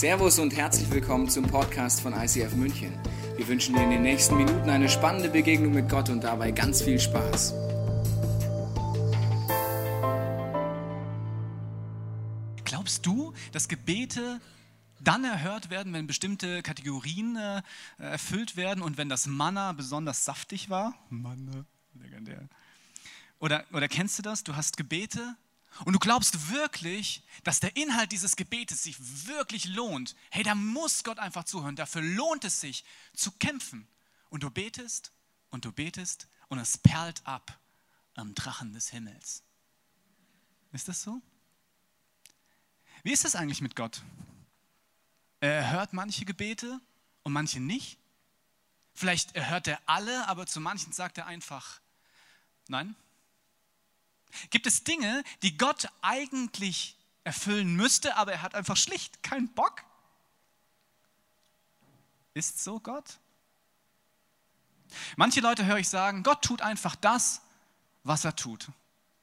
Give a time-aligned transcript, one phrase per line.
[0.00, 2.98] Servus und herzlich willkommen zum Podcast von ICF München.
[3.36, 6.80] Wir wünschen dir in den nächsten Minuten eine spannende Begegnung mit Gott und dabei ganz
[6.80, 7.52] viel Spaß.
[12.64, 14.40] Glaubst du, dass Gebete
[15.02, 17.60] dann erhört werden, wenn bestimmte Kategorien äh,
[17.98, 20.94] erfüllt werden und wenn das Manna besonders saftig war?
[21.10, 22.48] Manna, legendär.
[23.38, 24.44] Oder, oder kennst du das?
[24.44, 25.36] Du hast Gebete
[25.84, 30.14] und du glaubst wirklich, dass der Inhalt dieses Gebetes sich wirklich lohnt.
[30.30, 31.76] Hey, da muss Gott einfach zuhören.
[31.76, 33.88] Dafür lohnt es sich zu kämpfen.
[34.28, 35.12] Und du betest
[35.50, 37.58] und du betest und es perlt ab
[38.14, 39.42] am Drachen des Himmels.
[40.72, 41.20] Ist das so?
[43.02, 44.02] Wie ist das eigentlich mit Gott?
[45.40, 46.80] Er hört manche Gebete
[47.22, 47.98] und manche nicht.
[48.92, 51.80] Vielleicht hört er alle, aber zu manchen sagt er einfach,
[52.68, 52.94] nein,
[54.50, 59.84] Gibt es Dinge, die Gott eigentlich erfüllen müsste, aber er hat einfach schlicht keinen Bock?
[62.34, 63.18] Ist so Gott?
[65.16, 67.42] Manche Leute höre ich sagen, Gott tut einfach das,
[68.02, 68.68] was er tut.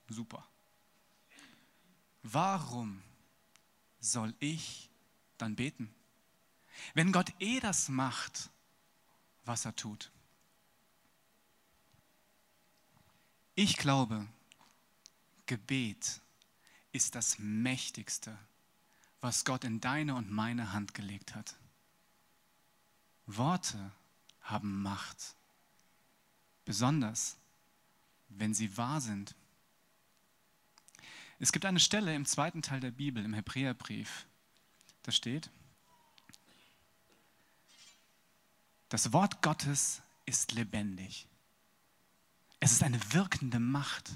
[0.10, 0.46] Super.
[2.24, 3.02] Warum
[4.00, 4.90] soll ich
[5.38, 5.94] dann beten?
[6.94, 8.50] Wenn Gott eh das macht,
[9.46, 10.12] was er tut.
[13.56, 14.28] Ich glaube,
[15.48, 16.22] Gebet
[16.92, 18.38] ist das Mächtigste,
[19.22, 21.56] was Gott in deine und meine Hand gelegt hat.
[23.26, 23.92] Worte
[24.42, 25.36] haben Macht,
[26.66, 27.38] besonders
[28.30, 29.36] wenn sie wahr sind.
[31.40, 34.26] Es gibt eine Stelle im zweiten Teil der Bibel, im Hebräerbrief,
[35.04, 35.50] da steht,
[38.90, 41.28] das Wort Gottes ist lebendig.
[42.60, 44.12] Es ist eine wirkende Macht.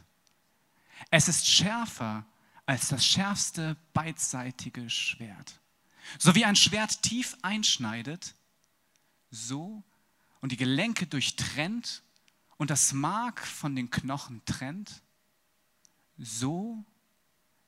[1.10, 2.26] Es ist schärfer
[2.66, 5.60] als das schärfste beidseitige Schwert.
[6.20, 8.36] So wie ein Schwert tief einschneidet,
[9.30, 9.84] so
[10.40, 12.04] und die Gelenke durchtrennt
[12.58, 15.02] und das Mark von den Knochen trennt,
[16.18, 16.84] so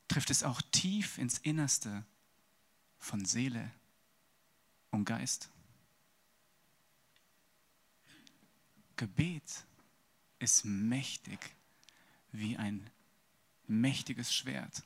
[0.08, 2.04] trifft es auch tief ins Innerste
[2.98, 3.70] von Seele
[4.90, 5.50] und Geist.
[8.96, 9.64] Gebet
[10.38, 11.38] ist mächtig
[12.32, 12.88] wie ein
[13.66, 14.82] mächtiges Schwert.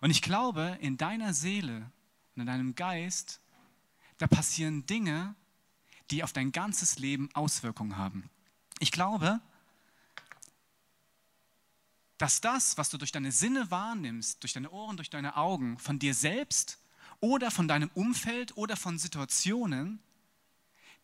[0.00, 1.90] Und ich glaube, in deiner Seele
[2.34, 3.40] und in deinem Geist,
[4.18, 5.34] da passieren Dinge,
[6.10, 8.28] die auf dein ganzes Leben Auswirkungen haben.
[8.80, 9.40] Ich glaube,
[12.18, 15.98] dass das, was du durch deine Sinne wahrnimmst, durch deine Ohren, durch deine Augen, von
[15.98, 16.78] dir selbst
[17.20, 19.98] oder von deinem Umfeld oder von Situationen,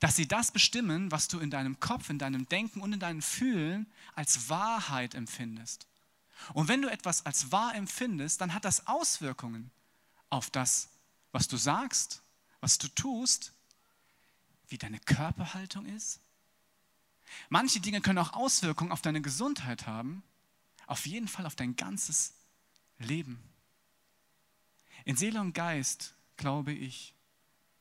[0.01, 3.23] dass sie das bestimmen, was du in deinem Kopf, in deinem Denken und in deinem
[3.23, 5.87] Fühlen als Wahrheit empfindest.
[6.55, 9.71] Und wenn du etwas als wahr empfindest, dann hat das Auswirkungen
[10.31, 10.89] auf das,
[11.33, 12.23] was du sagst,
[12.61, 13.53] was du tust,
[14.69, 16.21] wie deine Körperhaltung ist.
[17.51, 20.23] Manche Dinge können auch Auswirkungen auf deine Gesundheit haben,
[20.87, 22.33] auf jeden Fall auf dein ganzes
[22.99, 23.39] Leben.
[25.05, 27.15] In Seele und Geist, glaube ich,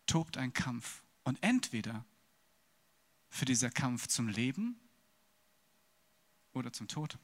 [0.06, 1.02] tobt ein Kampf.
[1.30, 2.04] Und entweder
[3.30, 4.80] für dieser Kampf zum Leben
[6.54, 7.20] oder zum Tod.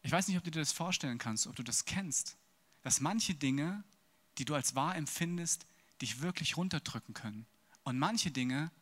[0.00, 2.38] Ich weiß nicht, ob du dir das vorstellen kannst, ob du das kennst,
[2.80, 3.84] dass manche Dinge,
[4.38, 5.66] die du als wahr empfindest,
[6.00, 7.44] dich wirklich runterdrücken können
[7.82, 8.72] und manche Dinge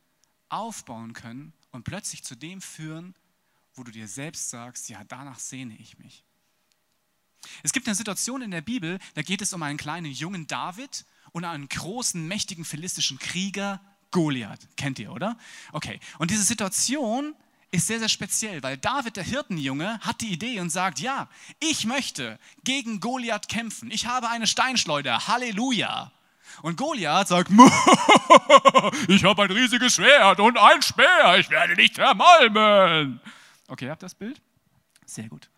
[0.50, 3.16] aufbauen können und plötzlich zu dem führen,
[3.74, 6.24] wo du dir selbst sagst, ja, danach sehne ich mich.
[7.62, 11.04] Es gibt eine Situation in der Bibel, da geht es um einen kleinen jungen David
[11.32, 13.80] und einen großen, mächtigen philistischen Krieger,
[14.10, 14.69] Goliath.
[14.76, 15.36] Kennt ihr, oder?
[15.72, 15.98] Okay.
[16.19, 17.34] Und diese Situation
[17.72, 21.86] ist sehr, sehr speziell, weil David, der Hirtenjunge, hat die Idee und sagt, ja, ich
[21.86, 23.91] möchte gegen Goliath kämpfen.
[23.91, 25.26] Ich habe eine Steinschleuder.
[25.26, 26.12] Halleluja.
[26.60, 27.50] Und Goliath sagt,
[29.08, 31.38] ich habe ein riesiges Schwert und ein Speer.
[31.38, 33.20] Ich werde dich zermalmen.
[33.69, 34.42] Okay, habt ihr das Bild?
[35.06, 35.48] Sehr gut.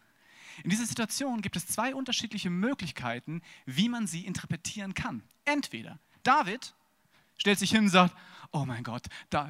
[0.62, 5.23] In dieser Situation gibt es zwei unterschiedliche Möglichkeiten, wie man sie interpretieren kann.
[5.44, 6.75] Entweder David
[7.37, 8.14] stellt sich hin und sagt,
[8.52, 9.06] oh mein Gott,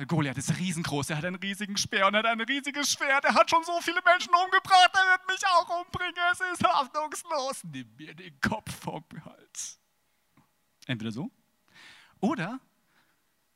[0.08, 3.34] Goliath ist riesengroß, er hat einen riesigen Speer und er hat ein riesiges Schwert, er
[3.34, 7.94] hat schon so viele Menschen umgebracht, er wird mich auch umbringen, es ist hoffnungslos, nimm
[7.99, 9.79] mir den Kopf vom Hals.
[10.87, 11.31] Entweder so,
[12.20, 12.58] oder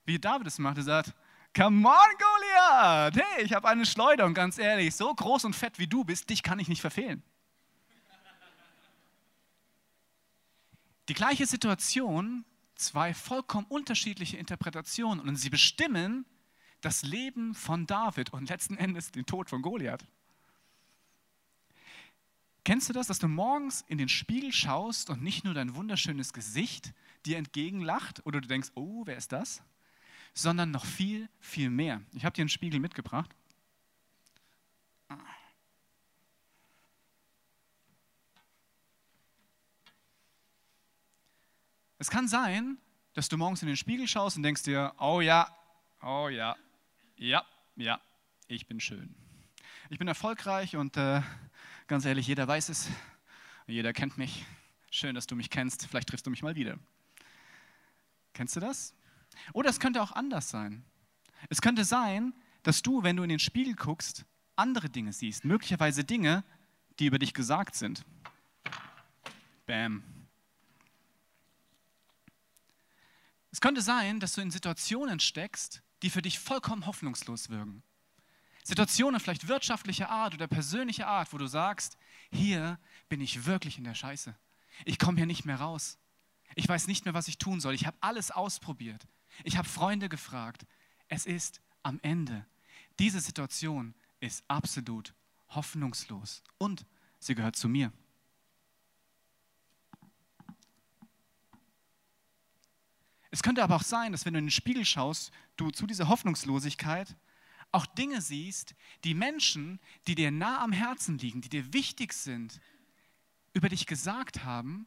[0.04, 1.14] wie David es macht, er sagt,
[1.56, 5.78] come on Goliath, hey, ich habe eine Schleuder und ganz ehrlich, so groß und fett
[5.78, 7.22] wie du bist, dich kann ich nicht verfehlen.
[11.08, 12.44] Die gleiche Situation,
[12.74, 16.26] zwei vollkommen unterschiedliche Interpretationen und sie bestimmen
[16.82, 20.06] das Leben von David und letzten Endes den Tod von Goliath.
[22.64, 26.34] Kennst du das, dass du morgens in den Spiegel schaust und nicht nur dein wunderschönes
[26.34, 26.92] Gesicht
[27.24, 29.62] dir entgegenlacht oder du denkst, oh, wer ist das?
[30.34, 32.02] Sondern noch viel, viel mehr.
[32.12, 33.34] Ich habe dir einen Spiegel mitgebracht.
[42.00, 42.78] Es kann sein,
[43.14, 45.52] dass du morgens in den Spiegel schaust und denkst dir, oh ja,
[46.00, 46.56] oh ja,
[47.16, 48.00] ja, ja,
[48.46, 49.12] ich bin schön.
[49.90, 51.22] Ich bin erfolgreich und äh,
[51.88, 52.88] ganz ehrlich, jeder weiß es,
[53.66, 54.46] jeder kennt mich.
[54.90, 56.78] Schön, dass du mich kennst, vielleicht triffst du mich mal wieder.
[58.32, 58.94] Kennst du das?
[59.52, 60.84] Oder es könnte auch anders sein.
[61.48, 64.24] Es könnte sein, dass du, wenn du in den Spiegel guckst,
[64.54, 66.44] andere Dinge siehst, möglicherweise Dinge,
[67.00, 68.04] die über dich gesagt sind.
[69.66, 70.17] Bam.
[73.50, 77.82] Es könnte sein, dass du in Situationen steckst, die für dich vollkommen hoffnungslos wirken.
[78.62, 81.96] Situationen vielleicht wirtschaftlicher Art oder persönlicher Art, wo du sagst,
[82.30, 82.78] hier
[83.08, 84.34] bin ich wirklich in der Scheiße.
[84.84, 85.98] Ich komme hier nicht mehr raus.
[86.54, 87.74] Ich weiß nicht mehr, was ich tun soll.
[87.74, 89.06] Ich habe alles ausprobiert.
[89.44, 90.66] Ich habe Freunde gefragt.
[91.08, 92.44] Es ist am Ende.
[92.98, 95.14] Diese Situation ist absolut
[95.48, 96.84] hoffnungslos und
[97.18, 97.92] sie gehört zu mir.
[103.30, 106.08] Es könnte aber auch sein, dass wenn du in den Spiegel schaust, du zu dieser
[106.08, 107.16] Hoffnungslosigkeit
[107.72, 112.60] auch Dinge siehst, die Menschen, die dir nah am Herzen liegen, die dir wichtig sind,
[113.52, 114.86] über dich gesagt haben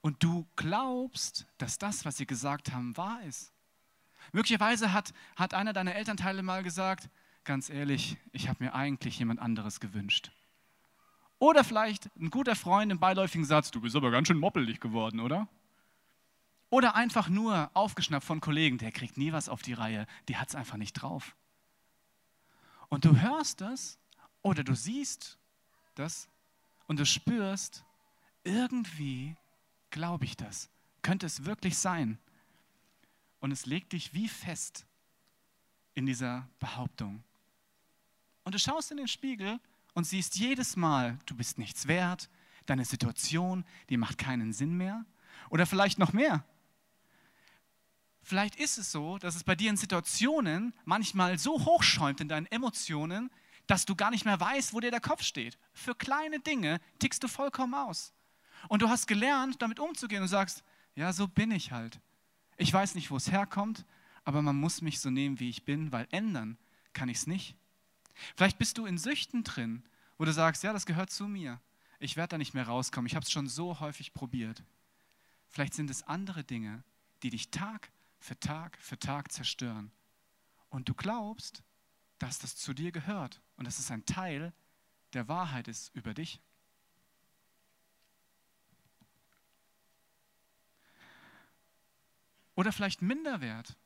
[0.00, 3.52] und du glaubst, dass das, was sie gesagt haben, wahr ist.
[4.32, 7.08] Möglicherweise hat, hat einer deiner Elternteile mal gesagt,
[7.44, 10.32] ganz ehrlich, ich habe mir eigentlich jemand anderes gewünscht.
[11.38, 15.20] Oder vielleicht ein guter Freund im beiläufigen Satz, du bist aber ganz schön moppelig geworden,
[15.20, 15.48] oder?
[16.68, 20.48] Oder einfach nur aufgeschnappt von Kollegen, der kriegt nie was auf die Reihe, die hat
[20.48, 21.36] es einfach nicht drauf.
[22.88, 23.98] Und du hörst das
[24.42, 25.38] oder du siehst
[25.94, 26.28] das
[26.86, 27.84] und du spürst,
[28.44, 29.36] irgendwie
[29.90, 30.68] glaube ich das.
[31.02, 32.18] Könnte es wirklich sein?
[33.40, 34.86] Und es legt dich wie fest
[35.94, 37.22] in dieser Behauptung.
[38.44, 39.58] Und du schaust in den Spiegel
[39.94, 42.28] und siehst jedes Mal, du bist nichts wert,
[42.66, 45.04] deine Situation, die macht keinen Sinn mehr.
[45.50, 46.44] Oder vielleicht noch mehr.
[48.26, 52.46] Vielleicht ist es so, dass es bei dir in Situationen manchmal so hochschäumt in deinen
[52.46, 53.30] Emotionen,
[53.68, 55.56] dass du gar nicht mehr weißt, wo dir der Kopf steht.
[55.72, 58.12] Für kleine Dinge tickst du vollkommen aus.
[58.68, 60.64] Und du hast gelernt, damit umzugehen und sagst,
[60.96, 62.00] ja, so bin ich halt.
[62.56, 63.84] Ich weiß nicht, wo es herkommt,
[64.24, 66.58] aber man muss mich so nehmen, wie ich bin, weil ändern
[66.94, 67.54] kann ich es nicht.
[68.34, 69.84] Vielleicht bist du in Süchten drin,
[70.18, 71.60] wo du sagst, ja, das gehört zu mir.
[72.00, 73.06] Ich werde da nicht mehr rauskommen.
[73.06, 74.64] Ich habe es schon so häufig probiert.
[75.48, 76.82] Vielleicht sind es andere Dinge,
[77.22, 79.90] die dich Tag für Tag für Tag zerstören.
[80.68, 81.62] Und du glaubst,
[82.18, 84.52] dass das zu dir gehört und dass es ein Teil
[85.12, 86.40] der Wahrheit ist über dich.
[92.54, 93.76] Oder vielleicht Minderwert.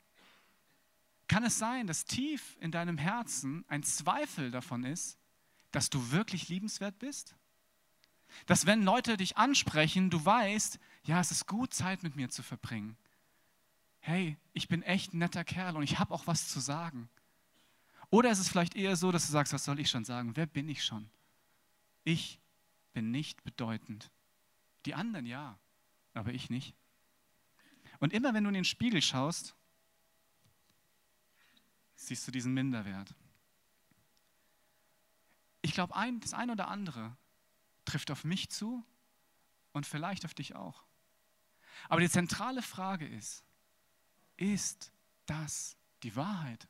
[1.27, 5.19] Kann es sein, dass tief in deinem Herzen ein Zweifel davon ist,
[5.73, 7.35] dass du wirklich liebenswert bist?
[8.47, 12.43] Dass wenn Leute dich ansprechen, du weißt, ja, es ist gut, Zeit mit mir zu
[12.43, 12.97] verbringen
[14.01, 17.09] hey, ich bin echt ein netter Kerl und ich habe auch was zu sagen.
[18.11, 20.37] Oder ist es vielleicht eher so, dass du sagst, was soll ich schon sagen?
[20.37, 21.09] Wer bin ich schon?
[22.03, 22.41] Ich
[22.93, 24.11] bin nicht bedeutend.
[24.87, 25.59] Die anderen ja,
[26.15, 26.75] aber ich nicht.
[28.01, 29.55] Und immer wenn du in den Spiegel schaust,
[31.95, 33.15] siehst du diesen Minderwert.
[35.63, 37.17] Ich glaube, ein, das eine oder andere
[37.85, 38.85] trifft auf mich zu
[39.73, 40.85] und vielleicht auf dich auch.
[41.89, 43.45] Aber die zentrale Frage ist,
[44.41, 44.91] ist
[45.27, 46.67] das die Wahrheit?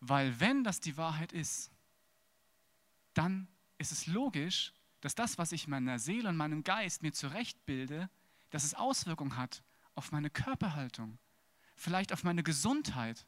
[0.00, 1.70] Weil wenn das die Wahrheit ist,
[3.14, 3.48] dann
[3.78, 8.10] ist es logisch, dass das, was ich meiner Seele und meinem Geist mir zurechtbilde,
[8.50, 9.62] dass es Auswirkungen hat
[9.94, 11.18] auf meine Körperhaltung,
[11.74, 13.26] vielleicht auf meine Gesundheit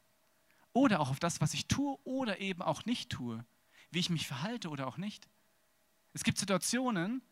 [0.71, 3.43] oder auch auf das, was ich tue oder eben auch nicht tue,
[3.91, 5.27] wie ich mich verhalte oder auch nicht.
[6.13, 7.23] Es gibt Situationen,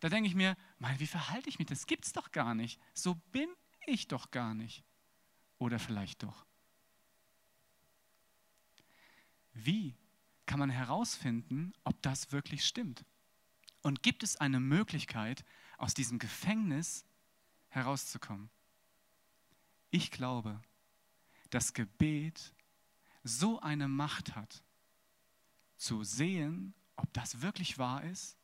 [0.00, 1.66] da denke ich mir, mein, wie verhalte ich mich?
[1.66, 2.80] Das gibt es doch gar nicht.
[2.94, 3.48] So bin
[3.86, 4.84] ich doch gar nicht.
[5.58, 6.44] Oder vielleicht doch.
[9.52, 9.96] Wie
[10.44, 13.04] kann man herausfinden, ob das wirklich stimmt?
[13.82, 15.44] Und gibt es eine Möglichkeit,
[15.78, 17.04] aus diesem Gefängnis
[17.68, 18.50] herauszukommen?
[19.90, 20.60] Ich glaube,
[21.50, 22.52] dass Gebet
[23.22, 24.62] so eine Macht hat,
[25.76, 28.36] zu sehen, ob das wirklich wahr ist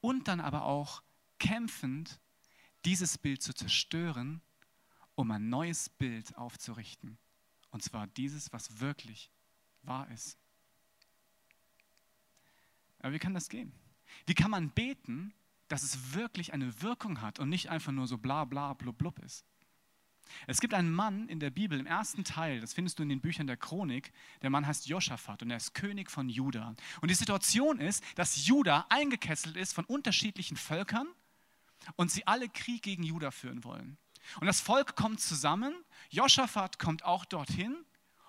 [0.00, 1.02] und dann aber auch
[1.38, 2.20] kämpfend
[2.84, 4.40] dieses Bild zu zerstören
[5.18, 7.18] um ein neues Bild aufzurichten.
[7.70, 9.32] Und zwar dieses, was wirklich
[9.82, 10.38] wahr ist.
[13.00, 13.72] Aber wie kann das gehen?
[14.26, 15.34] Wie kann man beten,
[15.66, 19.18] dass es wirklich eine Wirkung hat und nicht einfach nur so bla bla blub blub
[19.18, 19.44] ist?
[20.46, 23.20] Es gibt einen Mann in der Bibel, im ersten Teil, das findest du in den
[23.20, 26.76] Büchern der Chronik, der Mann heißt Josaphat und er ist König von Juda.
[27.00, 31.08] Und die Situation ist, dass Juda eingekesselt ist von unterschiedlichen Völkern
[31.96, 33.96] und sie alle Krieg gegen Juda führen wollen.
[34.40, 35.74] Und das Volk kommt zusammen,
[36.10, 37.84] Josaphat kommt auch dorthin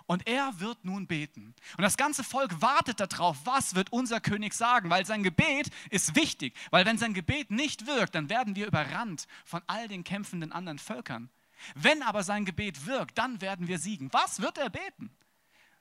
[0.05, 1.53] und er wird nun beten.
[1.77, 6.15] Und das ganze Volk wartet darauf, was wird unser König sagen, weil sein Gebet ist
[6.15, 10.51] wichtig, weil wenn sein Gebet nicht wirkt, dann werden wir überrannt von all den kämpfenden
[10.51, 11.29] anderen Völkern.
[11.75, 14.11] Wenn aber sein Gebet wirkt, dann werden wir siegen.
[14.11, 15.11] Was wird er beten?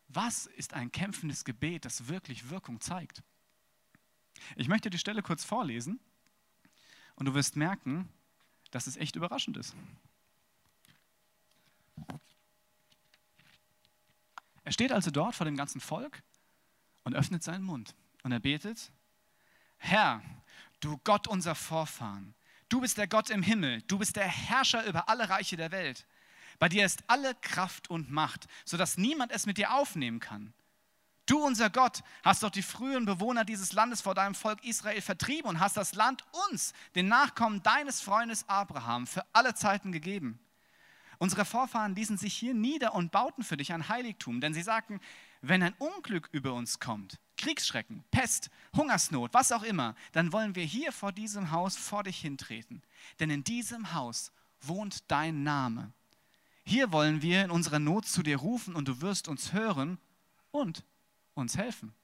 [0.09, 3.23] Was ist ein kämpfendes Gebet, das wirklich Wirkung zeigt?
[4.57, 6.01] Ich möchte die Stelle kurz vorlesen
[7.17, 8.09] und du wirst merken,
[8.71, 9.75] dass es echt überraschend ist.
[14.65, 16.23] Er steht also dort vor dem ganzen Volk
[17.05, 18.93] und öffnet seinen Mund und er betet,
[19.79, 20.23] Herr,
[20.81, 22.35] du Gott unser Vorfahren,
[22.69, 26.07] Du bist der Gott im Himmel, du bist der Herrscher über alle Reiche der Welt.
[26.59, 30.53] Bei dir ist alle Kraft und Macht, sodass niemand es mit dir aufnehmen kann.
[31.25, 35.49] Du, unser Gott, hast doch die frühen Bewohner dieses Landes vor deinem Volk Israel vertrieben
[35.49, 40.39] und hast das Land uns, den Nachkommen deines Freundes Abraham, für alle Zeiten gegeben.
[41.19, 45.01] Unsere Vorfahren ließen sich hier nieder und bauten für dich ein Heiligtum, denn sie sagten,
[45.43, 50.65] wenn ein Unglück über uns kommt, Kriegsschrecken, Pest, Hungersnot, was auch immer, dann wollen wir
[50.65, 52.83] hier vor diesem Haus vor dich hintreten.
[53.21, 55.93] Denn in diesem Haus wohnt dein Name.
[56.65, 59.99] Hier wollen wir in unserer Not zu dir rufen und du wirst uns hören
[60.51, 60.85] und
[61.35, 61.95] uns helfen.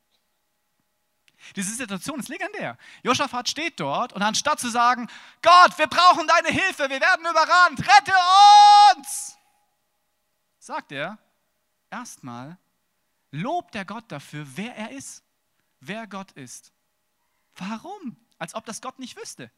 [1.57, 2.77] Diese Situation ist legendär.
[3.03, 5.09] Josaphat steht dort und anstatt zu sagen,
[5.43, 8.13] Gott, wir brauchen deine Hilfe, wir werden überrannt, rette
[8.97, 9.37] uns,
[10.59, 11.19] sagt er
[11.91, 12.59] erstmal,
[13.31, 15.23] lobt der Gott dafür, wer er ist,
[15.81, 16.73] wer Gott ist.
[17.57, 18.17] Warum?
[18.39, 19.51] Als ob das Gott nicht wüsste.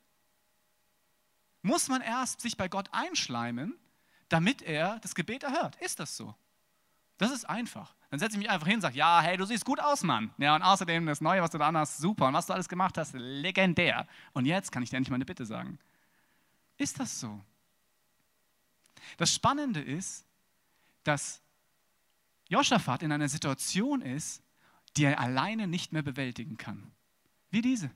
[1.63, 3.79] Muss man erst sich bei Gott einschleimen,
[4.29, 5.77] damit er das Gebet erhört?
[5.77, 6.35] Ist das so?
[7.19, 7.95] Das ist einfach.
[8.11, 10.31] Dann setze ich mich einfach hin und sage, ja, hey, du siehst gut aus, Mann.
[10.39, 12.29] Ja, und außerdem das Neue, was du da hast, super.
[12.29, 14.07] Und was du alles gemacht hast, legendär.
[14.33, 15.79] Und jetzt kann ich dir endlich meine Bitte sagen.
[16.77, 17.41] Ist das so?
[19.17, 20.27] Das Spannende ist,
[21.05, 21.41] dass
[22.49, 24.43] Joschafat in einer Situation ist,
[24.97, 26.93] die er alleine nicht mehr bewältigen kann.
[27.51, 27.91] Wie diese.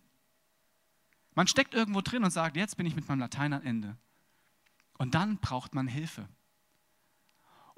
[1.35, 3.97] Man steckt irgendwo drin und sagt, jetzt bin ich mit meinem Latein am Ende.
[4.99, 6.29] Und dann braucht man Hilfe.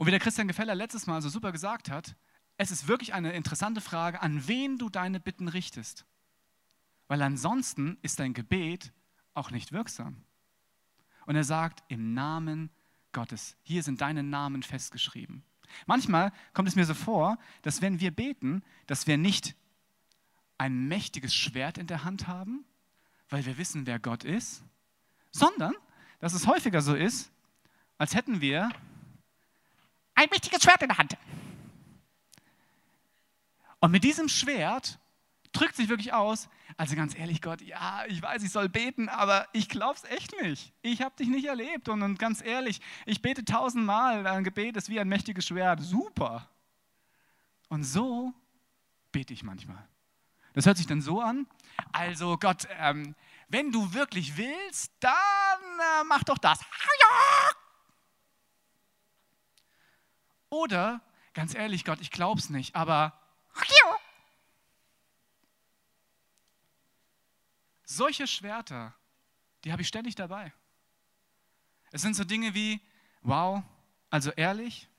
[0.02, 2.16] Und wie der Christian Gefeller letztes Mal so super gesagt hat,
[2.56, 6.06] es ist wirklich eine interessante Frage, an wen du deine Bitten richtest.
[7.06, 8.92] Weil ansonsten ist dein Gebet
[9.34, 10.16] auch nicht wirksam.
[11.24, 12.68] Und er sagt, im Namen
[13.12, 15.44] Gottes, hier sind deine Namen festgeschrieben.
[15.86, 19.54] Manchmal kommt es mir so vor, dass wenn wir beten, dass wir nicht
[20.58, 22.64] ein mächtiges Schwert in der Hand haben,
[23.28, 24.64] weil wir wissen, wer Gott ist,
[25.30, 25.74] sondern
[26.18, 27.30] dass es häufiger so ist,
[27.98, 28.68] als hätten wir
[30.14, 31.16] ein mächtiges Schwert in der Hand.
[33.80, 34.98] Und mit diesem Schwert
[35.52, 39.46] drückt sich wirklich aus, also ganz ehrlich, Gott, ja, ich weiß, ich soll beten, aber
[39.52, 40.72] ich glaube es echt nicht.
[40.82, 44.88] Ich habe dich nicht erlebt und, und ganz ehrlich, ich bete tausendmal, ein Gebet ist
[44.88, 46.48] wie ein mächtiges Schwert, super.
[47.68, 48.32] Und so
[49.10, 49.86] bete ich manchmal.
[50.54, 51.46] Das hört sich dann so an,
[51.92, 53.14] also Gott, ähm,
[53.48, 56.60] wenn du wirklich willst, dann äh, mach doch das.
[60.52, 61.00] Oder,
[61.32, 63.18] ganz ehrlich, Gott, ich glaube es nicht, aber
[67.84, 68.94] solche Schwerter,
[69.64, 70.52] die habe ich ständig dabei.
[71.90, 72.82] Es sind so Dinge wie,
[73.22, 73.62] wow,
[74.10, 74.90] also ehrlich,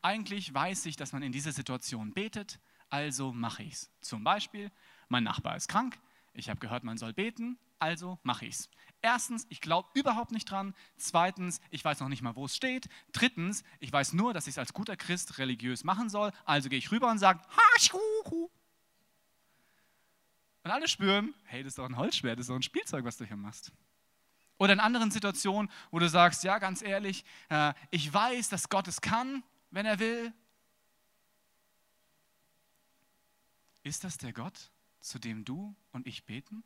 [0.00, 3.90] eigentlich weiß ich, dass man in dieser Situation betet, also mache ich es.
[4.00, 4.70] Zum Beispiel,
[5.08, 5.98] mein Nachbar ist krank,
[6.34, 8.70] ich habe gehört, man soll beten, also mache ich es.
[9.06, 10.74] Erstens, ich glaube überhaupt nicht dran.
[10.96, 12.88] Zweitens, ich weiß noch nicht mal, wo es steht.
[13.12, 16.32] Drittens, ich weiß nur, dass ich es als guter Christ religiös machen soll.
[16.44, 17.40] Also gehe ich rüber und sage,
[20.64, 23.16] und alle spüren, hey, das ist doch ein Holzschwert, das ist doch ein Spielzeug, was
[23.16, 23.70] du hier machst.
[24.58, 28.88] Oder in anderen Situationen, wo du sagst, ja, ganz ehrlich, äh, ich weiß, dass Gott
[28.88, 30.32] es kann, wenn er will.
[33.84, 36.64] Ist das der Gott, zu dem du und ich beten?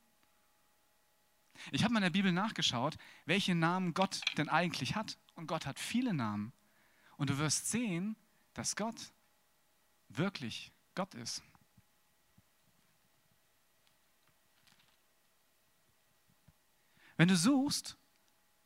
[1.72, 5.18] Ich habe mal in der Bibel nachgeschaut, welche Namen Gott denn eigentlich hat.
[5.34, 6.52] Und Gott hat viele Namen.
[7.16, 8.16] Und du wirst sehen,
[8.54, 9.12] dass Gott
[10.08, 11.42] wirklich Gott ist.
[17.16, 17.98] Wenn du suchst,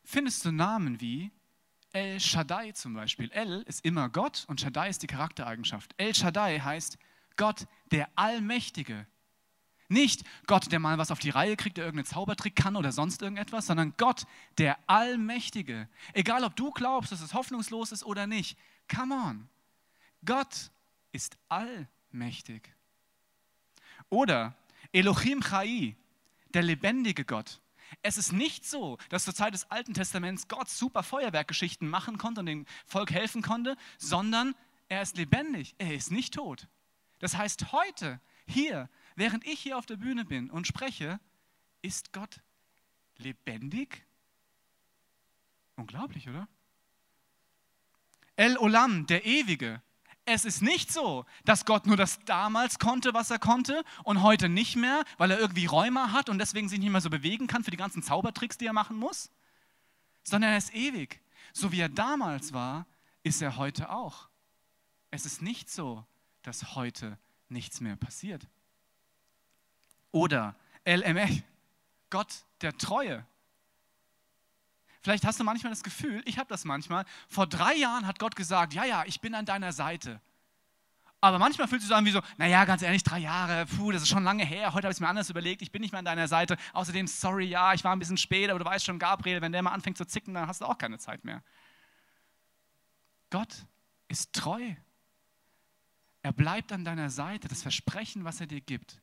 [0.05, 1.33] findest du Namen wie
[1.93, 3.31] El Shaddai zum Beispiel.
[3.31, 5.95] El ist immer Gott und Shaddai ist die Charaktereigenschaft.
[5.97, 6.99] El Shaddai heißt
[7.37, 9.07] Gott, der Allmächtige.
[9.89, 13.23] Nicht Gott, der mal was auf die Reihe kriegt, der irgendeinen Zaubertrick kann oder sonst
[13.23, 14.27] irgendetwas, sondern Gott,
[14.59, 15.89] der Allmächtige.
[16.13, 18.59] Egal, ob du glaubst, dass es hoffnungslos ist oder nicht.
[18.95, 19.49] Come on.
[20.25, 20.71] Gott
[21.13, 22.75] ist allmächtig.
[24.09, 24.57] Oder
[24.93, 25.97] Elohim Chai,
[26.49, 27.61] der lebendige Gott.
[28.03, 32.41] Es ist nicht so, dass zur Zeit des Alten Testaments Gott super Feuerwerkgeschichten machen konnte
[32.41, 34.55] und dem Volk helfen konnte, sondern
[34.89, 36.69] er ist lebendig, er ist nicht tot.
[37.19, 41.21] Das heißt, heute, hier, während ich hier auf der Bühne bin und spreche,
[41.83, 42.41] ist Gott
[43.17, 44.07] lebendig?
[45.77, 46.49] Unglaublich, oder?
[48.37, 49.83] El Olam, der Ewige,
[50.27, 54.49] es ist nicht so, dass Gott nur das damals konnte, was er konnte und heute
[54.49, 57.63] nicht mehr, weil er irgendwie Rheuma hat und deswegen sich nicht mehr so bewegen kann
[57.63, 59.31] für die ganzen Zaubertricks, die er machen muss,
[60.23, 61.21] sondern er ist ewig.
[61.53, 62.87] So wie er damals war,
[63.23, 64.29] ist er heute auch.
[65.11, 66.05] Es ist nicht so,
[66.43, 67.19] dass heute
[67.49, 68.47] nichts mehr passiert.
[70.15, 70.55] Oder
[70.87, 71.43] LMF,
[72.09, 73.27] Gott der Treue.
[75.03, 78.37] Vielleicht hast du manchmal das Gefühl, ich habe das manchmal, vor drei Jahren hat Gott
[78.37, 80.21] gesagt, ja, ja, ich bin an deiner Seite.
[81.21, 84.03] Aber manchmal fühlt sich so an wie so, naja, ganz ehrlich, drei Jahre, puh, das
[84.03, 85.99] ist schon lange her, heute habe ich es mir anders überlegt, ich bin nicht mehr
[85.99, 86.59] an deiner Seite.
[86.75, 89.63] Außerdem, sorry, ja, ich war ein bisschen spät, aber du weißt schon, Gabriel, wenn der
[89.63, 91.43] mal anfängt zu zicken, dann hast du auch keine Zeit mehr.
[93.31, 93.67] Gott
[94.07, 94.75] ist treu.
[96.23, 97.49] Er bleibt an deiner Seite.
[97.49, 99.03] Das Versprechen, was er dir gibt,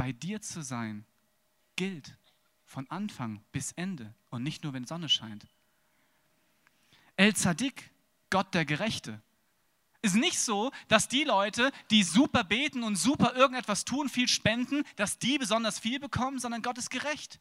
[0.00, 1.04] bei dir zu sein,
[1.76, 2.16] gilt
[2.64, 5.46] von Anfang bis Ende und nicht nur, wenn Sonne scheint.
[7.16, 7.90] El Zadik,
[8.30, 9.20] Gott der Gerechte.
[10.00, 14.84] Ist nicht so, dass die Leute, die super beten und super irgendetwas tun, viel spenden,
[14.96, 17.38] dass die besonders viel bekommen, sondern Gott ist gerecht.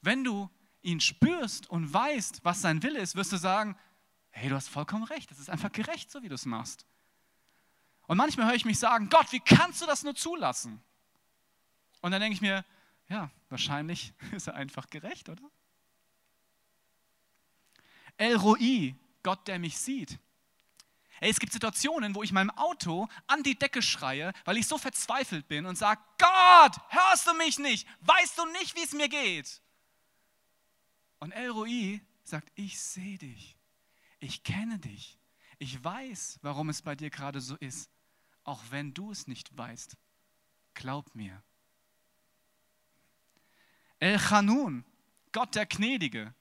[0.00, 3.76] Wenn du ihn spürst und weißt, was sein Wille ist, wirst du sagen,
[4.30, 6.84] hey, du hast vollkommen recht, das ist einfach gerecht, so wie du es machst.
[8.08, 10.82] Und manchmal höre ich mich sagen, Gott, wie kannst du das nur zulassen?
[12.02, 12.64] Und dann denke ich mir,
[13.08, 15.50] ja, wahrscheinlich ist er einfach gerecht, oder?
[18.18, 20.18] El Roi, Gott, der mich sieht.
[21.20, 24.76] Ey, es gibt Situationen, wo ich meinem Auto an die Decke schreie, weil ich so
[24.76, 27.86] verzweifelt bin und sage, Gott, hörst du mich nicht?
[28.00, 29.62] Weißt du nicht, wie es mir geht?
[31.20, 33.56] Und El Roi sagt, ich sehe dich.
[34.18, 35.18] Ich kenne dich.
[35.58, 37.88] Ich weiß, warum es bei dir gerade so ist,
[38.42, 39.96] auch wenn du es nicht weißt.
[40.74, 41.40] Glaub mir.
[44.02, 44.84] El Chanun,
[45.30, 46.34] Gott der Gnädige.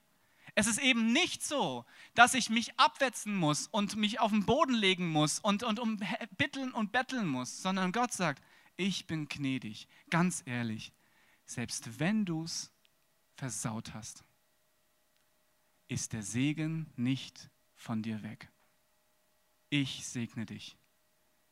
[0.55, 4.73] Es ist eben nicht so, dass ich mich abwetzen muss und mich auf den Boden
[4.73, 5.99] legen muss und, und um
[6.37, 8.43] bitteln und betteln muss, sondern Gott sagt,
[8.77, 10.91] ich bin gnädig, ganz ehrlich,
[11.45, 12.71] selbst wenn du es
[13.35, 14.23] versaut hast,
[15.87, 18.49] ist der Segen nicht von dir weg.
[19.69, 20.77] Ich segne dich.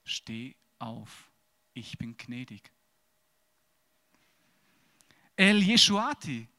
[0.05, 1.29] Steh auf.
[1.75, 2.71] Ich bin gnädig.
[5.39, 6.49] El Yeshuati,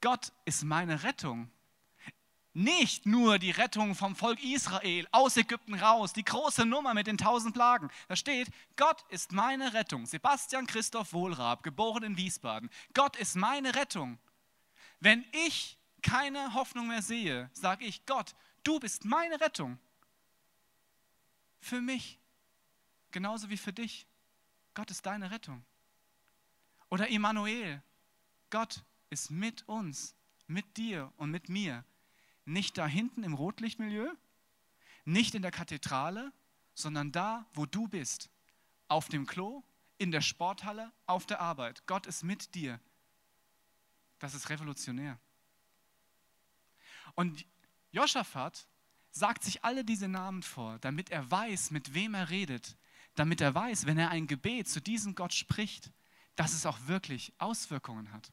[0.00, 1.48] Gott ist meine Rettung.
[2.54, 7.18] Nicht nur die Rettung vom Volk Israel aus Ägypten raus, die große Nummer mit den
[7.18, 7.88] tausend Plagen.
[8.08, 10.06] Da steht, Gott ist meine Rettung.
[10.06, 12.68] Sebastian Christoph Wohlrab, geboren in Wiesbaden.
[12.94, 14.18] Gott ist meine Rettung.
[14.98, 18.34] Wenn ich keine Hoffnung mehr sehe, sage ich, Gott,
[18.64, 19.78] du bist meine Rettung.
[21.60, 22.18] Für mich,
[23.12, 24.04] genauso wie für dich.
[24.74, 25.64] Gott ist deine Rettung.
[26.88, 27.84] Oder Immanuel,
[28.50, 30.14] Gott ist mit uns,
[30.46, 31.84] mit dir und mit mir.
[32.44, 34.12] Nicht da hinten im Rotlichtmilieu,
[35.04, 36.32] nicht in der Kathedrale,
[36.74, 38.30] sondern da, wo du bist.
[38.88, 39.64] Auf dem Klo,
[39.98, 41.86] in der Sporthalle, auf der Arbeit.
[41.86, 42.80] Gott ist mit dir.
[44.18, 45.18] Das ist revolutionär.
[47.14, 47.46] Und
[47.90, 48.68] Josaphat
[49.10, 52.76] sagt sich alle diese Namen vor, damit er weiß, mit wem er redet,
[53.14, 55.90] damit er weiß, wenn er ein Gebet zu diesem Gott spricht,
[56.34, 58.30] dass es auch wirklich Auswirkungen hat.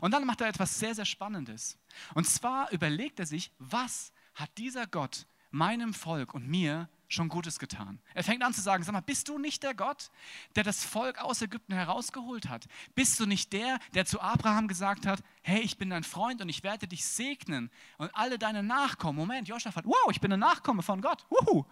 [0.00, 1.78] Und dann macht er etwas sehr, sehr Spannendes.
[2.14, 7.58] Und zwar überlegt er sich, was hat dieser Gott meinem Volk und mir schon Gutes
[7.58, 8.00] getan.
[8.12, 10.10] Er fängt an zu sagen, sag mal, bist du nicht der Gott,
[10.56, 12.66] der das Volk aus Ägypten herausgeholt hat?
[12.94, 16.48] Bist du nicht der, der zu Abraham gesagt hat, hey, ich bin dein Freund und
[16.48, 19.16] ich werde dich segnen und alle deine Nachkommen.
[19.16, 21.24] Moment, Joschafat, wow, ich bin ein Nachkomme von Gott.
[21.30, 21.64] Uhu.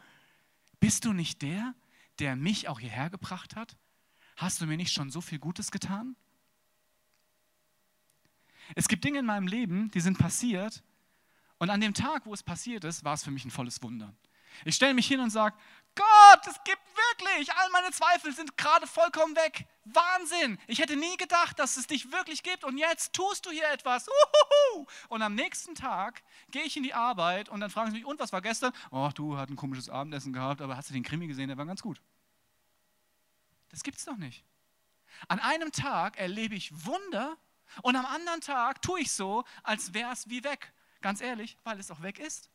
[0.79, 1.75] Bist du nicht der,
[2.19, 3.77] der mich auch hierher gebracht hat?
[4.37, 6.17] Hast du mir nicht schon so viel Gutes getan?
[8.75, 10.83] Es gibt Dinge in meinem Leben, die sind passiert
[11.59, 14.13] und an dem Tag, wo es passiert ist, war es für mich ein volles Wunder.
[14.65, 15.57] Ich stelle mich hin und sage,
[15.95, 19.67] Gott, es gibt wirklich, all meine Zweifel sind gerade vollkommen weg.
[19.85, 20.59] Wahnsinn!
[20.67, 24.09] Ich hätte nie gedacht, dass es dich wirklich gibt und jetzt tust du hier etwas.
[24.09, 24.87] Uhuhu.
[25.09, 28.19] Und am nächsten Tag gehe ich in die Arbeit und dann fragen sie mich, und
[28.21, 28.73] was war gestern?
[28.91, 31.49] Oh, du hast ein komisches Abendessen gehabt, aber hast du den Krimi gesehen?
[31.49, 32.01] Der war ganz gut.
[33.69, 34.45] Das gibt's doch nicht.
[35.29, 37.37] An einem Tag erlebe ich Wunder
[37.81, 40.73] und am anderen Tag tue ich so, als wäre es wie weg.
[41.01, 42.51] Ganz ehrlich, weil es auch weg ist.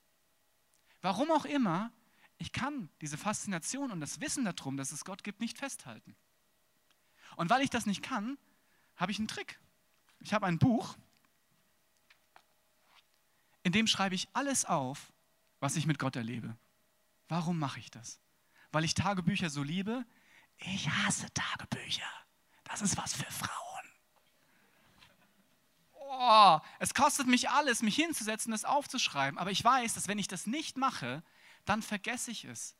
[1.01, 1.91] Warum auch immer,
[2.37, 6.15] ich kann diese Faszination und das Wissen darum, dass es Gott gibt, nicht festhalten.
[7.35, 8.37] Und weil ich das nicht kann,
[8.95, 9.59] habe ich einen Trick.
[10.19, 10.97] Ich habe ein Buch,
[13.63, 15.11] in dem schreibe ich alles auf,
[15.59, 16.55] was ich mit Gott erlebe.
[17.27, 18.19] Warum mache ich das?
[18.71, 20.05] Weil ich Tagebücher so liebe?
[20.57, 22.07] Ich hasse Tagebücher.
[22.63, 23.66] Das ist was für Frauen.
[26.09, 29.37] Oh, es kostet mich alles, mich hinzusetzen, das aufzuschreiben.
[29.37, 31.21] Aber ich weiß, dass wenn ich das nicht mache,
[31.65, 32.75] dann vergesse ich es.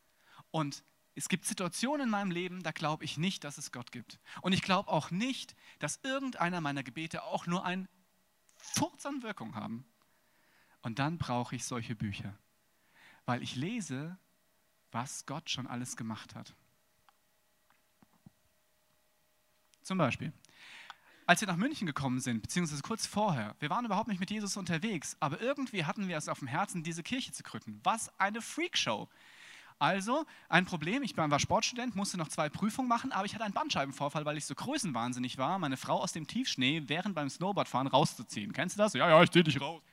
[0.52, 0.84] Und
[1.16, 4.20] es gibt Situationen in meinem Leben, da glaube ich nicht, dass es Gott gibt.
[4.42, 7.90] Und ich glaube auch nicht, dass irgendeiner meiner Gebete auch nur ein
[8.56, 9.86] Furz an Wirkung haben.
[10.82, 12.38] Und dann brauche ich solche Bücher,
[13.26, 14.18] weil ich lese,
[14.92, 16.56] was Gott schon alles gemacht hat.
[19.82, 20.32] Zum Beispiel,
[21.28, 24.56] als wir nach München gekommen sind, beziehungsweise kurz vorher, wir waren überhaupt nicht mit Jesus
[24.58, 27.80] unterwegs, aber irgendwie hatten wir es auf dem Herzen, diese Kirche zu gründen.
[27.84, 29.10] Was eine Freakshow!
[29.80, 33.54] Also ein Problem, ich war Sportstudent, musste noch zwei Prüfungen machen, aber ich hatte einen
[33.54, 38.54] Bandscheibenvorfall, weil ich so größenwahnsinnig war, meine Frau aus dem Tiefschnee während beim Snowboardfahren rauszuziehen.
[38.54, 38.94] Kennst du das?
[38.94, 39.84] Ja, ja, ich zieh dich raus.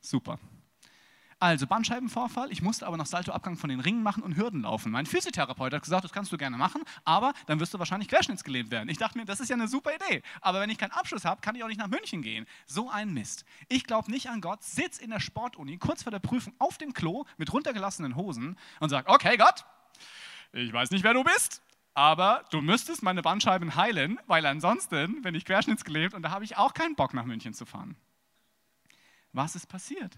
[0.00, 0.38] Super.
[1.40, 4.92] Also Bandscheibenvorfall, ich musste aber noch Saltoabgang von den Ringen machen und Hürden laufen.
[4.92, 8.70] Mein Physiotherapeut hat gesagt, das kannst du gerne machen, aber dann wirst du wahrscheinlich querschnittsgelähmt
[8.70, 8.88] werden.
[8.88, 11.40] Ich dachte mir, das ist ja eine super Idee, aber wenn ich keinen Abschluss habe,
[11.40, 12.46] kann ich auch nicht nach München gehen.
[12.66, 13.44] So ein Mist.
[13.68, 16.92] Ich glaube nicht an Gott, sitz in der Sportuni kurz vor der Prüfung auf dem
[16.92, 19.64] Klo mit runtergelassenen Hosen und sag, okay Gott,
[20.52, 21.62] ich weiß nicht, wer du bist,
[21.94, 26.56] aber du müsstest meine Bandscheiben heilen, weil ansonsten bin ich querschnittsgelähmt und da habe ich
[26.56, 27.96] auch keinen Bock nach München zu fahren.
[29.32, 30.16] Was ist passiert?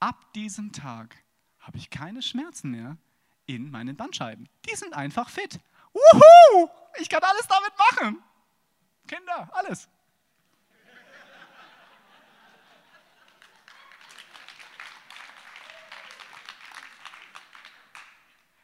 [0.00, 1.16] Ab diesem Tag
[1.58, 2.96] habe ich keine Schmerzen mehr
[3.46, 4.48] in meinen Bandscheiben.
[4.68, 5.58] Die sind einfach fit.
[5.92, 6.68] Wuhu!
[7.00, 8.22] Ich kann alles damit machen.
[9.06, 9.88] Kinder, alles.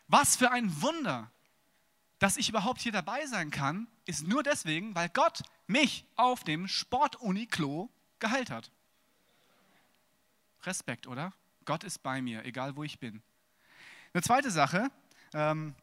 [0.07, 1.31] Was für ein Wunder,
[2.21, 6.69] dass ich überhaupt hier dabei sein kann, ist nur deswegen, weil Gott mich auf dem
[6.69, 7.89] Sportuni-Klo
[8.21, 8.71] geheilt hat.
[10.67, 11.33] Respekt, oder?
[11.65, 13.23] Gott ist bei mir, egal wo ich bin.
[14.13, 14.91] Eine zweite Sache,
[15.33, 15.75] ähm,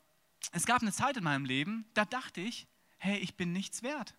[0.51, 2.67] es gab eine Zeit in meinem Leben, da dachte ich,
[2.97, 4.15] hey, ich bin nichts wert.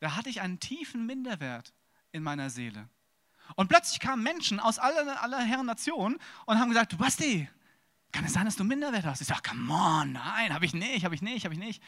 [0.00, 1.72] Da hatte ich einen tiefen Minderwert
[2.10, 2.88] in meiner Seele.
[3.56, 7.48] Und plötzlich kamen Menschen aus aller, aller Herren Nationen und haben gesagt, Basti,
[8.12, 9.20] kann es sein, dass du Minderwert hast?
[9.20, 11.82] Ich sage, come on, nein, habe ich nicht, habe ich nicht, habe ich nicht.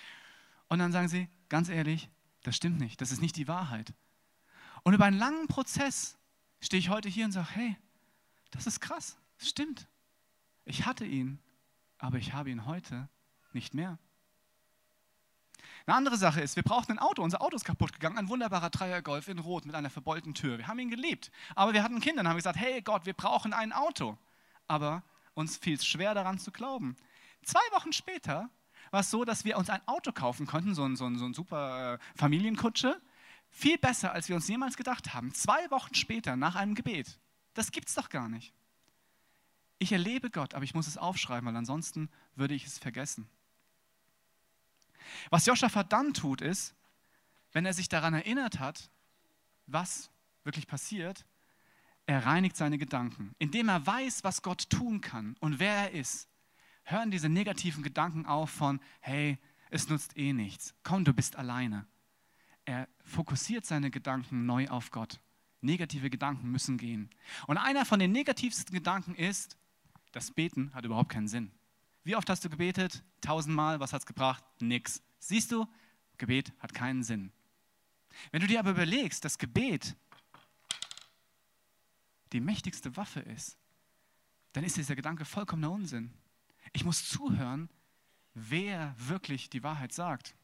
[0.69, 2.09] Und dann sagen sie, ganz ehrlich,
[2.43, 3.93] das stimmt nicht, das ist nicht die Wahrheit.
[4.83, 6.17] Und über einen langen Prozess
[6.61, 7.77] stehe ich heute hier und sage, hey,
[8.55, 9.87] das ist krass, das stimmt.
[10.64, 11.38] Ich hatte ihn,
[11.99, 13.09] aber ich habe ihn heute
[13.53, 13.99] nicht mehr.
[15.87, 17.23] Eine andere Sache ist, wir brauchten ein Auto.
[17.23, 20.57] Unser Auto ist kaputt gegangen, ein wunderbarer Dreier Golf in Rot mit einer verbeulten Tür.
[20.57, 23.53] Wir haben ihn geliebt, aber wir hatten Kinder und haben gesagt, hey Gott, wir brauchen
[23.53, 24.17] ein Auto.
[24.67, 25.03] Aber
[25.35, 26.97] uns fiel es schwer daran zu glauben.
[27.43, 28.49] Zwei Wochen später
[28.90, 31.27] war es so, dass wir uns ein Auto kaufen konnten, so ein, so ein, so
[31.27, 33.01] ein super äh, Familienkutsche.
[33.51, 35.35] Viel besser, als wir uns jemals gedacht haben.
[35.35, 37.19] Zwei Wochen später, nach einem Gebet.
[37.55, 38.53] Das gibt es doch gar nicht.
[39.79, 43.29] Ich erlebe Gott, aber ich muss es aufschreiben, weil ansonsten würde ich es vergessen.
[45.31, 46.75] Was Joschafat dann tut, ist,
[47.53, 48.90] wenn er sich daran erinnert hat,
[49.67, 50.11] was
[50.43, 51.25] wirklich passiert,
[52.07, 53.35] er reinigt seine Gedanken.
[53.38, 56.29] Indem er weiß, was Gott tun kann und wer er ist,
[56.85, 59.38] hören diese negativen Gedanken auf von, hey,
[59.71, 61.87] es nutzt eh nichts, komm, du bist alleine.
[62.64, 65.21] Er fokussiert seine Gedanken neu auf Gott.
[65.64, 67.11] Negative Gedanken müssen gehen.
[67.46, 69.57] Und einer von den negativsten Gedanken ist,
[70.12, 71.50] das Beten hat überhaupt keinen Sinn.
[72.05, 73.03] Wie oft hast du gebetet?
[73.20, 73.81] Tausendmal.
[73.81, 74.44] Was hat es gebracht?
[74.61, 75.03] Nix.
[75.18, 75.66] Siehst du,
[76.18, 77.33] Gebet hat keinen Sinn.
[78.31, 79.96] Wenn du dir aber überlegst, dass Gebet
[82.33, 83.57] die mächtigste Waffe ist,
[84.53, 86.12] dann ist dieser Gedanke vollkommener Unsinn.
[86.72, 87.68] Ich muss zuhören,
[88.35, 90.35] wer wirklich die Wahrheit sagt.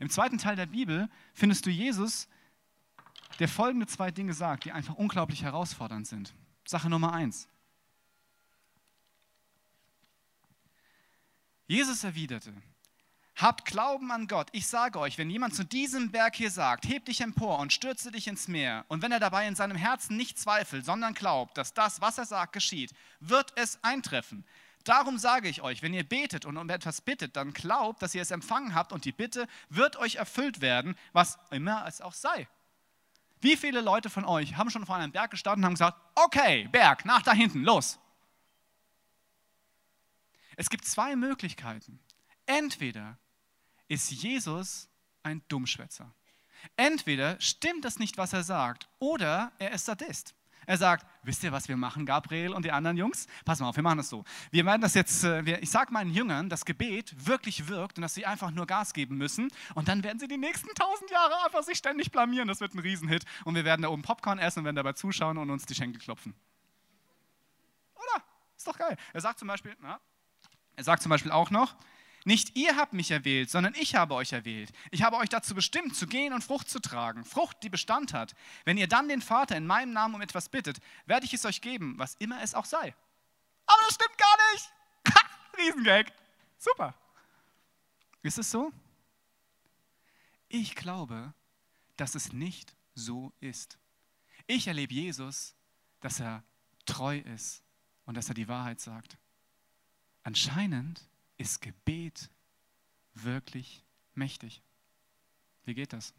[0.00, 2.28] Im zweiten Teil der Bibel findest du Jesus,
[3.38, 6.34] der folgende zwei Dinge sagt, die einfach unglaublich herausfordernd sind.
[6.64, 7.48] Sache Nummer eins.
[11.66, 12.52] Jesus erwiderte,
[13.38, 14.48] Habt Glauben an Gott.
[14.50, 18.10] Ich sage euch, wenn jemand zu diesem Berg hier sagt, heb dich empor und stürze
[18.10, 21.72] dich ins Meer, und wenn er dabei in seinem Herzen nicht zweifelt, sondern glaubt, dass
[21.72, 24.44] das, was er sagt, geschieht, wird es eintreffen.
[24.82, 28.22] Darum sage ich euch, wenn ihr betet und um etwas bittet, dann glaubt, dass ihr
[28.22, 32.48] es empfangen habt und die Bitte wird euch erfüllt werden, was immer es auch sei.
[33.40, 36.68] Wie viele Leute von euch haben schon vor einem Berg gestanden und haben gesagt, okay,
[36.68, 37.98] Berg, nach da hinten, los.
[40.56, 42.00] Es gibt zwei Möglichkeiten.
[42.46, 43.18] Entweder
[43.86, 44.88] ist Jesus
[45.22, 46.12] ein Dummschwätzer.
[46.76, 50.34] Entweder stimmt das nicht, was er sagt, oder er ist Sadist.
[50.68, 53.26] Er sagt, wisst ihr, was wir machen, Gabriel und die anderen Jungs?
[53.46, 54.22] Pass mal auf, wir machen das so.
[54.50, 58.12] Wir werden das jetzt, äh, ich sage meinen Jüngern, dass Gebet wirklich wirkt und dass
[58.12, 61.62] sie einfach nur Gas geben müssen und dann werden sie die nächsten tausend Jahre einfach
[61.62, 62.48] sich ständig blamieren.
[62.48, 65.38] Das wird ein Riesenhit und wir werden da oben Popcorn essen und werden dabei zuschauen
[65.38, 66.34] und uns die Schenkel klopfen.
[67.94, 68.22] Oder?
[68.54, 68.98] Ist doch geil.
[69.14, 69.98] Er sagt zum Beispiel, na,
[70.76, 71.76] er sagt zum Beispiel auch noch,
[72.28, 74.70] nicht ihr habt mich erwählt, sondern ich habe euch erwählt.
[74.90, 77.24] Ich habe euch dazu bestimmt, zu gehen und Frucht zu tragen.
[77.24, 78.34] Frucht, die Bestand hat.
[78.66, 81.62] Wenn ihr dann den Vater in meinem Namen um etwas bittet, werde ich es euch
[81.62, 82.94] geben, was immer es auch sei.
[83.64, 84.72] Aber das stimmt gar nicht.
[85.56, 86.12] Riesengag.
[86.58, 86.94] Super.
[88.20, 88.72] Ist es so?
[90.50, 91.32] Ich glaube,
[91.96, 93.78] dass es nicht so ist.
[94.46, 95.54] Ich erlebe Jesus,
[96.00, 96.44] dass er
[96.84, 97.62] treu ist
[98.04, 99.16] und dass er die Wahrheit sagt.
[100.24, 101.07] Anscheinend
[101.38, 102.28] ist Gebet
[103.14, 103.82] wirklich
[104.14, 104.62] mächtig.
[105.64, 106.12] Wie geht das?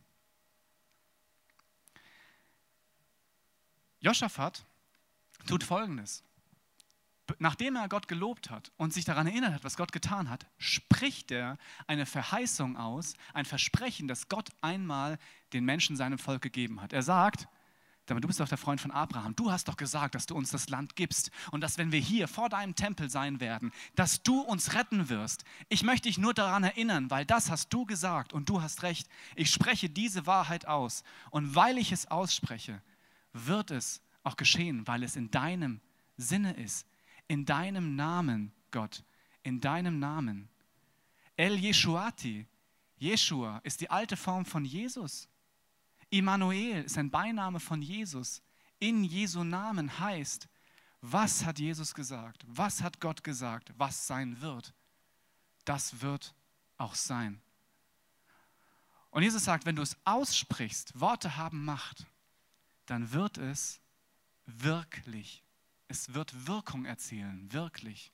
[3.99, 4.65] Joschafat
[5.45, 6.23] tut Folgendes.
[7.37, 11.29] Nachdem er Gott gelobt hat und sich daran erinnert hat, was Gott getan hat, spricht
[11.29, 15.19] er eine Verheißung aus, ein Versprechen, das Gott einmal
[15.53, 16.91] den Menschen seinem Volk gegeben hat.
[16.91, 17.47] Er sagt,
[18.17, 19.35] du bist doch der Freund von Abraham.
[19.35, 22.27] Du hast doch gesagt, dass du uns das Land gibst und dass, wenn wir hier
[22.27, 25.43] vor deinem Tempel sein werden, dass du uns retten wirst.
[25.69, 29.07] Ich möchte dich nur daran erinnern, weil das hast du gesagt und du hast recht.
[29.35, 32.81] Ich spreche diese Wahrheit aus und weil ich es ausspreche,
[33.33, 35.79] wird es auch geschehen, weil es in deinem
[36.17, 36.87] Sinne ist,
[37.27, 39.03] in deinem Namen, Gott,
[39.43, 40.49] in deinem Namen.
[41.35, 42.45] El Yeshuati,
[42.97, 45.28] Jeshua ist die alte Form von Jesus.
[46.09, 48.41] Immanuel ist ein Beiname von Jesus.
[48.79, 50.47] In Jesu Namen heißt,
[51.01, 52.43] was hat Jesus gesagt?
[52.47, 53.71] Was hat Gott gesagt?
[53.77, 54.73] Was sein wird?
[55.65, 56.33] Das wird
[56.77, 57.41] auch sein.
[59.11, 62.05] Und Jesus sagt, wenn du es aussprichst, Worte haben Macht,
[62.85, 63.79] dann wird es
[64.45, 65.43] wirklich.
[65.87, 68.11] Es wird Wirkung erzielen, wirklich.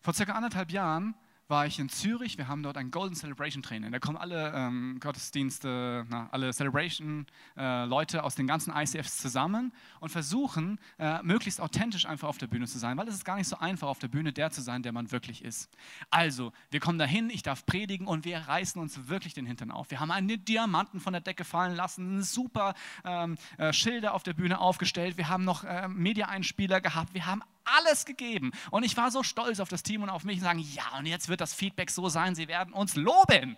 [0.00, 1.14] Vor circa anderthalb Jahren
[1.48, 2.38] war ich in Zürich.
[2.38, 3.92] Wir haben dort ein Golden Celebration Training.
[3.92, 10.08] Da kommen alle ähm, Gottesdienste, na, alle Celebration-Leute äh, aus den ganzen ICFs zusammen und
[10.08, 13.48] versuchen, äh, möglichst authentisch einfach auf der Bühne zu sein, weil es ist gar nicht
[13.48, 15.70] so einfach, auf der Bühne der zu sein, der man wirklich ist.
[16.10, 19.90] Also, wir kommen dahin, ich darf predigen und wir reißen uns wirklich den Hintern auf.
[19.90, 22.74] Wir haben einen Diamanten von der Decke fallen lassen, super
[23.04, 27.42] ähm, äh, Schilder auf der Bühne aufgestellt, wir haben noch äh, Media-Einspieler gehabt, wir haben
[27.64, 28.52] alles gegeben.
[28.70, 31.06] Und ich war so stolz auf das Team und auf mich und sagen, ja, und
[31.06, 33.56] jetzt wird das Feedback so sein, sie werden uns loben.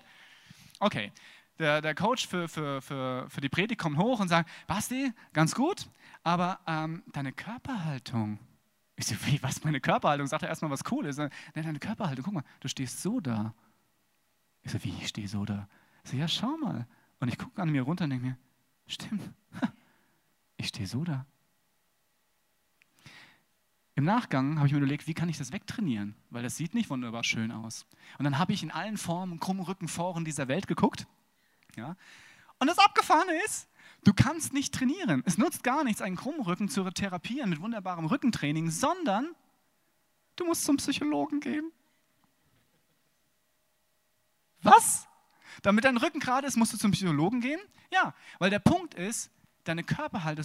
[0.81, 1.13] Okay,
[1.59, 5.55] der, der Coach für, für, für, für die Predigt kommt hoch und sagt, Basti, ganz
[5.55, 5.89] gut,
[6.23, 8.39] aber ähm, deine Körperhaltung.
[8.97, 10.27] Ich so, wie, was meine Körperhaltung?
[10.27, 11.17] Sagt er erstmal was Cooles.
[11.17, 13.55] Ne, deine Körperhaltung, guck mal, du stehst so da.
[14.63, 15.69] Ich so, wie, ich stehe so da?
[16.05, 16.87] Ich so, ja, schau mal.
[17.21, 18.39] Und ich gucke an mir runter und denke mir,
[18.87, 19.23] stimmt,
[20.57, 21.27] ich stehe so da.
[23.97, 26.17] Im Nachgang habe ich mir überlegt, wie kann ich das wegtrainieren?
[26.31, 27.87] Weil das sieht nicht wunderbar schön aus.
[28.19, 31.07] Und dann habe ich in allen Formen, krummen Rückenforen dieser Welt geguckt.
[31.77, 31.97] Ja?
[32.59, 33.69] Und das Abgefahrene ist,
[34.03, 35.23] du kannst nicht trainieren.
[35.27, 39.35] Es nutzt gar nichts, einen krummen Rücken zu therapieren mit wunderbarem Rückentraining, sondern
[40.35, 41.71] du musst zum Psychologen gehen.
[44.63, 45.07] Was?
[45.63, 47.61] Damit dein Rücken gerade ist, musst du zum Psychologen gehen?
[47.93, 49.31] Ja, weil der Punkt ist,
[49.63, 50.45] deine Körperhaltung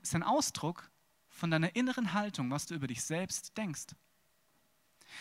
[0.00, 0.88] ist ein Ausdruck
[1.38, 3.86] von deiner inneren Haltung, was du über dich selbst denkst.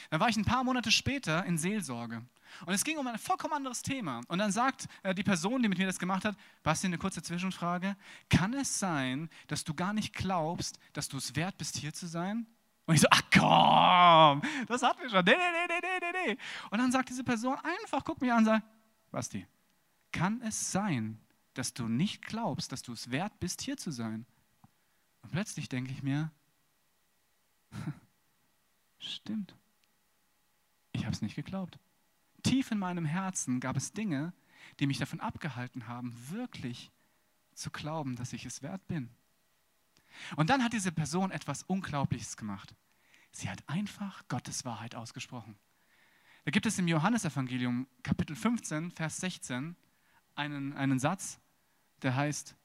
[0.09, 2.23] Dann war ich ein paar Monate später in Seelsorge.
[2.65, 4.21] Und es ging um ein vollkommen anderes Thema.
[4.27, 7.21] Und dann sagt äh, die Person, die mit mir das gemacht hat, Basti, eine kurze
[7.21, 7.95] Zwischenfrage.
[8.29, 12.07] Kann es sein, dass du gar nicht glaubst, dass du es wert bist, hier zu
[12.07, 12.47] sein?
[12.85, 15.25] Und ich so, ach komm, das hatten wir schon.
[15.25, 16.37] Nee, nee, nee, nee, nee, nee.
[16.71, 18.65] Und dann sagt diese Person einfach, guck mich an und sagt,
[19.11, 19.45] Basti,
[20.11, 21.19] kann es sein,
[21.53, 24.25] dass du nicht glaubst, dass du es wert bist, hier zu sein?
[25.27, 26.31] Und plötzlich denke ich mir,
[28.97, 29.57] stimmt,
[30.93, 31.77] ich habe es nicht geglaubt.
[32.43, 34.31] Tief in meinem Herzen gab es Dinge,
[34.79, 36.93] die mich davon abgehalten haben, wirklich
[37.55, 39.09] zu glauben, dass ich es wert bin.
[40.37, 42.73] Und dann hat diese Person etwas Unglaubliches gemacht.
[43.33, 45.57] Sie hat einfach Gottes Wahrheit ausgesprochen.
[46.45, 49.75] Da gibt es im Johannesevangelium Kapitel 15, Vers 16
[50.35, 51.37] einen, einen Satz,
[52.01, 52.55] der heißt,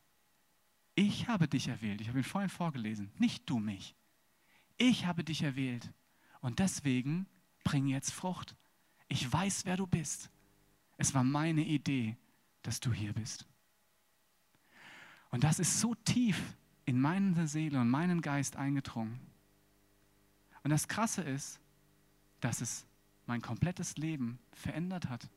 [0.95, 2.01] ich habe dich erwählt.
[2.01, 3.11] Ich habe ihn vorhin vorgelesen.
[3.19, 3.95] Nicht du mich.
[4.77, 5.91] Ich habe dich erwählt.
[6.41, 7.27] Und deswegen
[7.65, 8.57] bring jetzt Frucht.
[9.09, 10.31] Ich weiß, wer du bist.
[10.97, 12.17] Es war meine Idee,
[12.63, 13.47] dass du hier bist.
[15.31, 19.19] Und das ist so tief in meine Seele und meinen Geist eingedrungen.
[20.63, 21.61] Und das Krasse ist,
[22.41, 22.87] dass es
[23.27, 25.29] mein komplettes Leben verändert hat.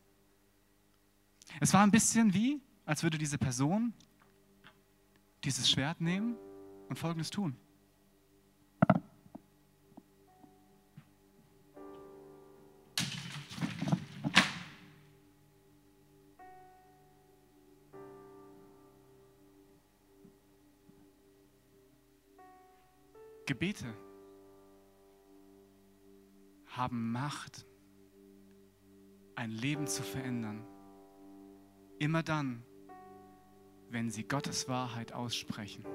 [1.59, 3.93] Es war ein bisschen wie, als würde diese Person
[5.45, 6.36] dieses Schwert nehmen
[6.89, 7.55] und Folgendes tun.
[23.45, 23.93] Gebete
[26.65, 27.67] haben Macht,
[29.36, 30.65] ein Leben zu verändern.
[31.99, 32.63] Immer dann,
[33.89, 35.85] wenn sie Gottes Wahrheit aussprechen.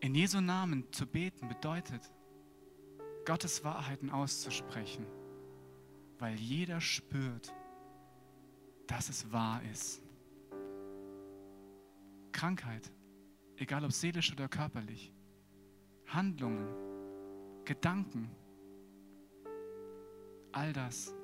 [0.00, 2.10] In Jesu Namen zu beten bedeutet,
[3.24, 5.06] Gottes Wahrheiten auszusprechen,
[6.18, 7.52] weil jeder spürt,
[8.86, 10.02] dass es wahr ist.
[12.32, 12.92] Krankheit,
[13.56, 15.12] egal ob seelisch oder körperlich,
[16.06, 16.68] Handlungen,
[17.64, 18.30] Gedanken,
[20.52, 21.14] all das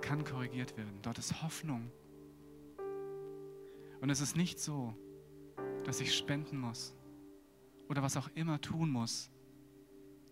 [0.00, 1.00] kann korrigiert werden.
[1.02, 1.90] Dort ist Hoffnung.
[4.00, 4.94] Und es ist nicht so,
[5.84, 6.94] dass ich spenden muss
[7.88, 9.30] oder was auch immer tun muss,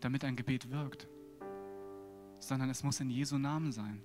[0.01, 1.09] damit ein Gebet wirkt,
[2.39, 4.03] sondern es muss in Jesu Namen sein.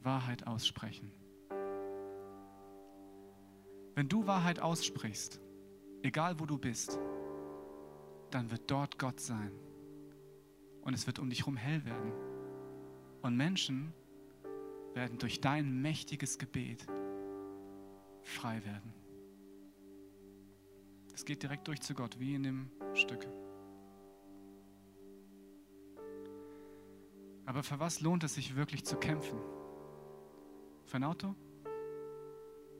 [0.00, 1.12] Wahrheit aussprechen.
[3.94, 5.40] Wenn du Wahrheit aussprichst,
[6.02, 6.98] egal wo du bist,
[8.30, 9.50] dann wird dort Gott sein.
[10.82, 12.12] Und es wird um dich herum hell werden.
[13.22, 13.92] Und Menschen
[14.94, 16.86] werden durch dein mächtiges Gebet
[18.28, 18.92] frei werden.
[21.14, 23.26] Es geht direkt durch zu Gott, wie in dem Stück.
[27.44, 29.38] Aber für was lohnt es sich wirklich zu kämpfen?
[30.84, 31.34] Für ein Auto?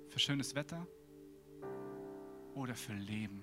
[0.08, 0.86] Für schönes Wetter?
[2.54, 3.42] Oder für Leben?